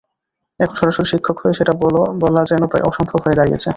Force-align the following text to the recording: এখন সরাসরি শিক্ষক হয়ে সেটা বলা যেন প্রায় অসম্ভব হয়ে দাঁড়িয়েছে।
এখন 0.59 0.75
সরাসরি 0.79 1.07
শিক্ষক 1.11 1.37
হয়ে 1.41 1.57
সেটা 1.59 1.73
বলা 2.23 2.41
যেন 2.49 2.61
প্রায় 2.65 2.85
অসম্ভব 2.89 3.19
হয়ে 3.23 3.37
দাঁড়িয়েছে। 3.39 3.69